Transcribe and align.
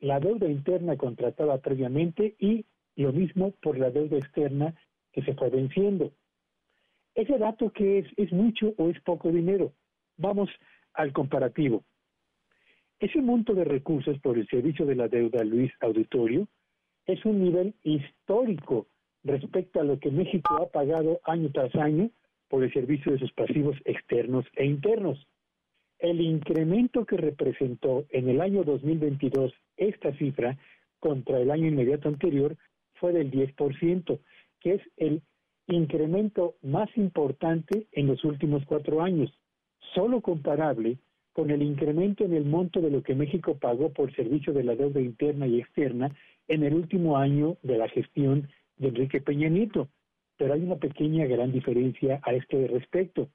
la 0.00 0.20
deuda 0.20 0.48
interna 0.48 0.96
contratada 0.96 1.58
previamente 1.58 2.36
y 2.38 2.66
lo 2.96 3.12
mismo 3.12 3.52
por 3.62 3.78
la 3.78 3.90
deuda 3.90 4.18
externa 4.18 4.74
que 5.12 5.22
se 5.22 5.34
fue 5.34 5.50
venciendo. 5.50 6.12
Ese 7.14 7.38
dato 7.38 7.70
que 7.70 7.98
es, 7.98 8.06
es 8.16 8.32
mucho 8.32 8.74
o 8.76 8.90
es 8.90 9.00
poco 9.00 9.30
dinero. 9.30 9.72
Vamos 10.18 10.50
al 10.92 11.12
comparativo. 11.12 11.84
Ese 12.98 13.20
monto 13.20 13.54
de 13.54 13.64
recursos 13.64 14.18
por 14.20 14.38
el 14.38 14.46
servicio 14.48 14.86
de 14.86 14.94
la 14.94 15.08
deuda, 15.08 15.44
Luis 15.44 15.72
Auditorio, 15.80 16.48
es 17.06 17.24
un 17.24 17.42
nivel 17.42 17.74
histórico 17.82 18.86
respecto 19.22 19.80
a 19.80 19.84
lo 19.84 19.98
que 19.98 20.10
México 20.10 20.56
ha 20.56 20.66
pagado 20.70 21.20
año 21.24 21.50
tras 21.52 21.74
año 21.74 22.10
por 22.48 22.62
el 22.62 22.72
servicio 22.72 23.12
de 23.12 23.18
sus 23.18 23.32
pasivos 23.32 23.76
externos 23.84 24.44
e 24.54 24.64
internos. 24.64 25.26
El 25.98 26.20
incremento 26.20 27.06
que 27.06 27.16
representó 27.16 28.04
en 28.10 28.28
el 28.28 28.40
año 28.40 28.64
2022 28.64 29.52
esta 29.76 30.12
cifra 30.16 30.58
contra 31.00 31.40
el 31.40 31.50
año 31.50 31.68
inmediato 31.68 32.08
anterior 32.08 32.56
fue 32.94 33.12
del 33.12 33.30
10%, 33.30 34.18
que 34.60 34.74
es 34.74 34.82
el 34.96 35.22
incremento 35.68 36.54
más 36.62 36.88
importante 36.96 37.86
en 37.92 38.06
los 38.06 38.24
últimos 38.24 38.64
cuatro 38.66 39.02
años, 39.02 39.32
solo 39.94 40.20
comparable 40.20 40.98
con 41.32 41.50
el 41.50 41.62
incremento 41.62 42.24
en 42.24 42.32
el 42.32 42.44
monto 42.44 42.80
de 42.80 42.90
lo 42.90 43.02
que 43.02 43.14
México 43.14 43.58
pagó 43.58 43.92
por 43.92 44.14
servicio 44.14 44.52
de 44.52 44.64
la 44.64 44.74
deuda 44.74 45.00
interna 45.00 45.46
y 45.46 45.60
externa 45.60 46.14
en 46.48 46.62
el 46.62 46.74
último 46.74 47.18
año 47.18 47.56
de 47.62 47.76
la 47.76 47.88
gestión 47.88 48.48
de 48.78 48.88
Enrique 48.88 49.20
Peña 49.20 49.48
Nieto, 49.48 49.88
pero 50.36 50.54
hay 50.54 50.62
una 50.62 50.76
pequeña 50.76 51.26
gran 51.26 51.52
diferencia 51.52 52.20
a 52.22 52.34
este 52.34 52.66
respecto. 52.68 53.28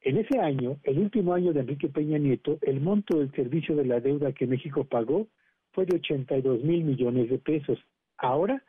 En 0.00 0.16
ese 0.16 0.38
año, 0.40 0.78
el 0.82 0.98
último 0.98 1.34
año 1.34 1.52
de 1.52 1.60
Enrique 1.60 1.88
Peña 1.88 2.18
Nieto, 2.18 2.58
el 2.62 2.80
monto 2.80 3.18
del 3.18 3.30
servicio 3.32 3.76
de 3.76 3.86
la 3.86 4.00
deuda 4.00 4.32
que 4.32 4.46
México 4.46 4.84
pagó 4.84 5.28
fue 5.72 5.86
de 5.86 5.96
82 5.96 6.64
mil 6.64 6.84
millones 6.84 7.30
de 7.30 7.38
pesos. 7.38 7.78
Ahora 8.18 8.62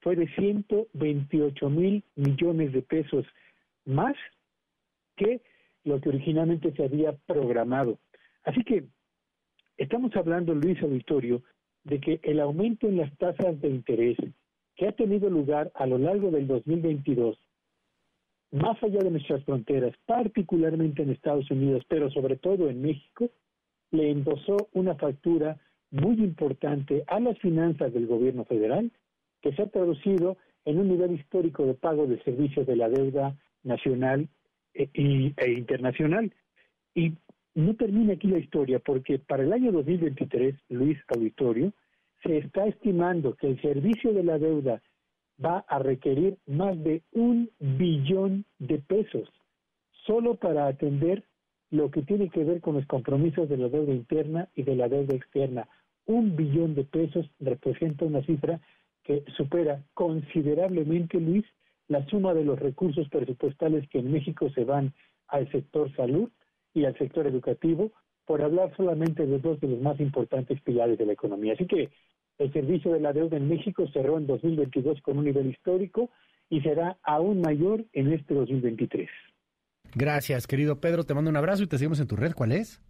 fue 0.00 0.14
de 0.14 0.28
128 0.34 1.70
mil 1.70 2.04
millones 2.14 2.72
de 2.72 2.82
pesos 2.82 3.26
más 3.84 4.14
que 5.16 5.40
lo 5.84 6.00
que 6.00 6.10
originalmente 6.10 6.72
se 6.72 6.84
había 6.84 7.12
programado. 7.26 7.98
Así 8.44 8.62
que 8.62 8.84
estamos 9.76 10.14
hablando, 10.14 10.54
Luis 10.54 10.80
Auditorio, 10.82 11.42
de 11.84 12.00
que 12.00 12.20
el 12.22 12.38
aumento 12.38 12.86
en 12.86 12.98
las 12.98 13.16
tasas 13.18 13.60
de 13.60 13.68
interés 13.68 14.16
que 14.78 14.86
ha 14.86 14.92
tenido 14.92 15.28
lugar 15.28 15.72
a 15.74 15.86
lo 15.86 15.98
largo 15.98 16.30
del 16.30 16.46
2022, 16.46 17.36
más 18.52 18.80
allá 18.82 19.00
de 19.00 19.10
nuestras 19.10 19.44
fronteras, 19.44 19.92
particularmente 20.06 21.02
en 21.02 21.10
Estados 21.10 21.50
Unidos, 21.50 21.84
pero 21.88 22.08
sobre 22.10 22.36
todo 22.36 22.70
en 22.70 22.80
México, 22.80 23.28
le 23.90 24.10
endosó 24.10 24.56
una 24.72 24.94
factura 24.94 25.58
muy 25.90 26.14
importante 26.14 27.02
a 27.08 27.18
las 27.18 27.36
finanzas 27.40 27.92
del 27.92 28.06
gobierno 28.06 28.44
federal, 28.44 28.92
que 29.42 29.52
se 29.52 29.62
ha 29.62 29.66
traducido 29.66 30.36
en 30.64 30.78
un 30.78 30.88
nivel 30.88 31.12
histórico 31.12 31.66
de 31.66 31.74
pago 31.74 32.06
de 32.06 32.22
servicios 32.22 32.66
de 32.66 32.76
la 32.76 32.88
deuda 32.88 33.36
nacional 33.64 34.28
e, 34.74 34.88
e 34.94 35.52
internacional. 35.52 36.32
Y 36.94 37.14
no 37.54 37.74
termina 37.74 38.12
aquí 38.12 38.28
la 38.28 38.38
historia, 38.38 38.78
porque 38.78 39.18
para 39.18 39.42
el 39.42 39.52
año 39.52 39.72
2023, 39.72 40.54
Luis 40.68 40.98
Auditorio, 41.08 41.72
se 42.22 42.38
está 42.38 42.66
estimando 42.66 43.34
que 43.34 43.48
el 43.48 43.60
servicio 43.60 44.12
de 44.12 44.24
la 44.24 44.38
deuda 44.38 44.82
va 45.44 45.64
a 45.68 45.78
requerir 45.78 46.36
más 46.46 46.82
de 46.82 47.02
un 47.12 47.50
billón 47.58 48.44
de 48.58 48.78
pesos 48.78 49.28
solo 50.06 50.34
para 50.34 50.66
atender 50.66 51.24
lo 51.70 51.90
que 51.90 52.02
tiene 52.02 52.30
que 52.30 52.44
ver 52.44 52.60
con 52.60 52.74
los 52.74 52.86
compromisos 52.86 53.48
de 53.48 53.58
la 53.58 53.68
deuda 53.68 53.92
interna 53.92 54.48
y 54.54 54.62
de 54.62 54.74
la 54.74 54.88
deuda 54.88 55.14
externa. 55.14 55.68
Un 56.06 56.34
billón 56.34 56.74
de 56.74 56.84
pesos 56.84 57.30
representa 57.38 58.06
una 58.06 58.22
cifra 58.22 58.60
que 59.04 59.22
supera 59.36 59.84
considerablemente, 59.94 61.20
Luis, 61.20 61.44
la 61.88 62.04
suma 62.06 62.34
de 62.34 62.44
los 62.44 62.58
recursos 62.58 63.08
presupuestales 63.08 63.88
que 63.90 63.98
en 63.98 64.12
México 64.12 64.50
se 64.50 64.64
van 64.64 64.92
al 65.28 65.50
sector 65.50 65.94
salud 65.94 66.30
y 66.74 66.84
al 66.84 66.96
sector 66.96 67.26
educativo, 67.26 67.92
por 68.28 68.42
hablar 68.42 68.70
solamente 68.76 69.26
de 69.26 69.38
dos 69.38 69.58
de 69.58 69.68
los 69.68 69.80
más 69.80 69.98
importantes 69.98 70.60
pilares 70.60 70.98
de 70.98 71.06
la 71.06 71.14
economía. 71.14 71.54
Así 71.54 71.66
que 71.66 71.88
el 72.36 72.52
servicio 72.52 72.92
de 72.92 73.00
la 73.00 73.14
deuda 73.14 73.38
en 73.38 73.48
México 73.48 73.88
cerró 73.90 74.18
en 74.18 74.26
2022 74.26 75.00
con 75.00 75.16
un 75.16 75.24
nivel 75.24 75.46
histórico 75.46 76.10
y 76.50 76.60
será 76.60 76.98
aún 77.02 77.40
mayor 77.40 77.86
en 77.94 78.12
este 78.12 78.34
2023. 78.34 79.08
Gracias, 79.94 80.46
querido 80.46 80.78
Pedro. 80.78 81.04
Te 81.04 81.14
mando 81.14 81.30
un 81.30 81.38
abrazo 81.38 81.62
y 81.62 81.68
te 81.68 81.78
seguimos 81.78 82.00
en 82.00 82.06
tu 82.06 82.16
red. 82.16 82.34
¿Cuál 82.34 82.52
es? 82.52 82.82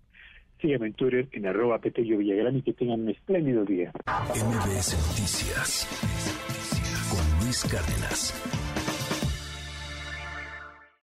Sígueme 0.60 0.88
en 0.88 0.94
Twitter 0.94 1.28
en 1.30 1.46
arroba 1.46 1.78
Petello 1.78 2.18
Villagrán 2.18 2.56
y 2.56 2.62
que 2.62 2.72
tengan 2.72 3.02
un 3.02 3.10
espléndido 3.10 3.64
día. 3.64 3.92
MBS 4.34 4.98
Noticias 5.06 5.86
con 7.12 7.44
Luis 7.44 7.64
Cárdenas. 7.70 8.97